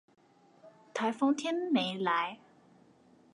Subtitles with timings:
[0.95, 2.39] 颱風天沒來